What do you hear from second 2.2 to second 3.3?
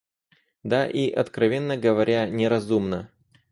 неразумно.